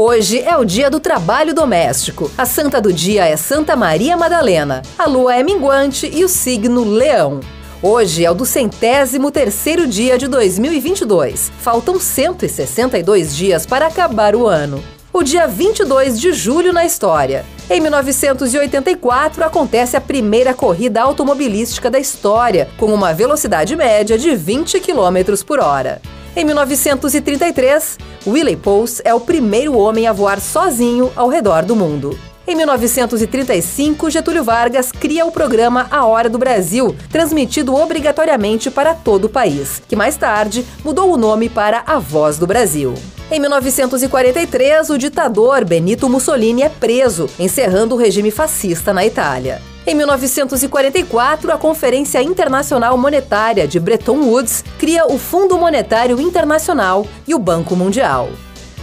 Hoje 0.00 0.38
é 0.38 0.56
o 0.56 0.64
dia 0.64 0.88
do 0.88 1.00
trabalho 1.00 1.52
doméstico. 1.52 2.30
A 2.38 2.46
santa 2.46 2.80
do 2.80 2.92
dia 2.92 3.26
é 3.26 3.36
Santa 3.36 3.74
Maria 3.74 4.16
Madalena. 4.16 4.80
A 4.96 5.06
lua 5.06 5.34
é 5.34 5.42
minguante 5.42 6.08
e 6.14 6.24
o 6.24 6.28
signo 6.28 6.84
Leão. 6.84 7.40
Hoje 7.82 8.24
é 8.24 8.30
o 8.30 8.34
do 8.34 8.46
centésimo 8.46 9.32
terceiro 9.32 9.88
dia 9.88 10.16
de 10.16 10.28
2022. 10.28 11.50
Faltam 11.58 11.98
162 11.98 13.34
dias 13.34 13.66
para 13.66 13.88
acabar 13.88 14.36
o 14.36 14.46
ano. 14.46 14.80
O 15.12 15.24
dia 15.24 15.48
22 15.48 16.20
de 16.20 16.32
julho 16.32 16.72
na 16.72 16.84
história. 16.84 17.44
Em 17.68 17.80
1984 17.80 19.44
acontece 19.44 19.96
a 19.96 20.00
primeira 20.00 20.54
corrida 20.54 21.02
automobilística 21.02 21.90
da 21.90 21.98
história, 21.98 22.68
com 22.78 22.94
uma 22.94 23.12
velocidade 23.12 23.74
média 23.74 24.16
de 24.16 24.36
20 24.36 24.78
km 24.78 25.42
por 25.44 25.58
hora. 25.58 26.00
Em 26.38 26.44
1933, 26.44 27.98
Willie 28.24 28.54
Pulse 28.54 29.02
é 29.04 29.12
o 29.12 29.18
primeiro 29.18 29.76
homem 29.76 30.06
a 30.06 30.12
voar 30.12 30.40
sozinho 30.40 31.10
ao 31.16 31.28
redor 31.28 31.64
do 31.64 31.74
mundo. 31.74 32.16
Em 32.46 32.54
1935, 32.54 34.08
Getúlio 34.08 34.44
Vargas 34.44 34.92
cria 34.92 35.26
o 35.26 35.32
programa 35.32 35.88
A 35.90 36.06
Hora 36.06 36.28
do 36.28 36.38
Brasil, 36.38 36.94
transmitido 37.10 37.74
obrigatoriamente 37.74 38.70
para 38.70 38.94
todo 38.94 39.24
o 39.24 39.28
país, 39.28 39.82
que 39.88 39.96
mais 39.96 40.16
tarde 40.16 40.64
mudou 40.84 41.12
o 41.12 41.16
nome 41.16 41.48
para 41.48 41.82
A 41.84 41.98
Voz 41.98 42.38
do 42.38 42.46
Brasil. 42.46 42.94
Em 43.32 43.40
1943, 43.40 44.90
o 44.90 44.96
ditador 44.96 45.64
Benito 45.64 46.08
Mussolini 46.08 46.62
é 46.62 46.68
preso, 46.68 47.28
encerrando 47.36 47.96
o 47.96 47.98
regime 47.98 48.30
fascista 48.30 48.94
na 48.94 49.04
Itália. 49.04 49.60
Em 49.88 49.94
1944, 49.94 51.50
a 51.50 51.56
Conferência 51.56 52.22
Internacional 52.22 52.98
Monetária 52.98 53.66
de 53.66 53.80
Bretton 53.80 54.18
Woods 54.18 54.62
cria 54.78 55.06
o 55.06 55.18
Fundo 55.18 55.56
Monetário 55.56 56.20
Internacional 56.20 57.06
e 57.26 57.34
o 57.34 57.38
Banco 57.38 57.74
Mundial. 57.74 58.28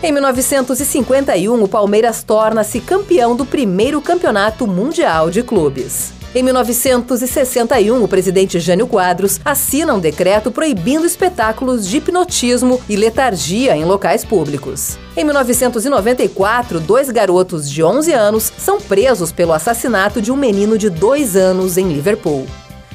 Em 0.00 0.12
1951, 0.12 1.60
o 1.60 1.66
Palmeiras 1.66 2.22
torna-se 2.22 2.78
campeão 2.78 3.34
do 3.34 3.44
primeiro 3.44 4.00
campeonato 4.00 4.64
mundial 4.64 5.28
de 5.28 5.42
clubes. 5.42 6.12
Em 6.34 6.42
1961, 6.42 8.02
o 8.02 8.08
presidente 8.08 8.58
Jânio 8.58 8.86
Quadros 8.86 9.38
assina 9.44 9.92
um 9.92 10.00
decreto 10.00 10.50
proibindo 10.50 11.04
espetáculos 11.04 11.86
de 11.86 11.98
hipnotismo 11.98 12.80
e 12.88 12.96
letargia 12.96 13.76
em 13.76 13.84
locais 13.84 14.24
públicos. 14.24 14.96
Em 15.14 15.24
1994, 15.24 16.80
dois 16.80 17.10
garotos 17.10 17.70
de 17.70 17.82
11 17.82 18.12
anos 18.14 18.50
são 18.56 18.80
presos 18.80 19.30
pelo 19.30 19.52
assassinato 19.52 20.22
de 20.22 20.32
um 20.32 20.36
menino 20.36 20.78
de 20.78 20.88
2 20.88 21.36
anos 21.36 21.76
em 21.76 21.92
Liverpool. 21.92 22.46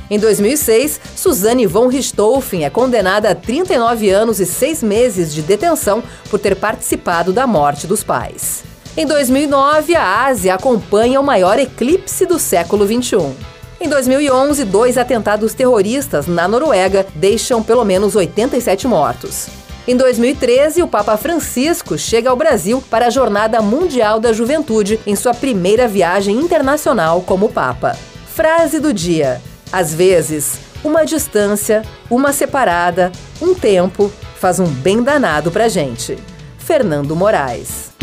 Em 0.10 0.18
2006, 0.18 1.00
Suzanne 1.16 1.68
von 1.68 1.90
Richthofen 1.90 2.66
é 2.66 2.72
condenada 2.72 3.30
a 3.30 3.36
39 3.36 4.10
anos 4.10 4.40
e 4.40 4.48
6 4.48 4.82
meses 4.82 5.32
de 5.32 5.44
detenção 5.44 6.02
por 6.32 6.40
ter 6.40 6.56
participado 6.56 7.32
da 7.32 7.46
morte 7.46 7.86
dos 7.86 8.04
pais. 8.04 8.64
Em 8.98 9.06
2009, 9.06 9.96
a 9.96 10.26
Ásia 10.26 10.56
acompanha 10.56 11.20
o 11.20 11.24
maior 11.24 11.60
eclipse 11.60 12.26
do 12.26 12.40
século 12.40 12.84
XXI. 12.84 13.32
Em 13.80 13.88
2011, 13.88 14.66
dois 14.66 14.98
atentados 14.98 15.54
terroristas 15.54 16.26
na 16.26 16.48
Noruega 16.48 17.06
deixam 17.14 17.62
pelo 17.62 17.86
menos 17.86 18.16
87 18.16 18.88
mortos. 18.88 19.50
Em 19.88 19.96
2013, 19.96 20.82
o 20.82 20.88
Papa 20.88 21.16
Francisco 21.16 21.96
chega 21.96 22.32
ao 22.32 22.36
Brasil 22.36 22.84
para 22.90 23.06
a 23.06 23.10
Jornada 23.12 23.62
Mundial 23.62 24.20
da 24.20 24.34
Juventude 24.34 25.00
em 25.06 25.16
sua 25.16 25.36
primeira 25.36 25.88
viagem 25.88 26.36
internacional 26.36 27.22
como 27.22 27.50
Papa. 27.50 27.96
Frase 28.34 28.80
do 28.80 28.92
dia: 28.92 29.40
às 29.72 29.94
vezes, 29.94 30.58
uma 30.84 31.06
distância, 31.06 31.84
uma 32.10 32.34
separada, 32.34 33.12
um 33.40 33.54
tempo 33.54 34.12
faz 34.40 34.60
um 34.60 34.66
bem 34.66 35.04
danado 35.04 35.52
pra 35.52 35.70
gente. 35.70 36.18
Fernando 36.58 37.16
Moraes. 37.16 37.97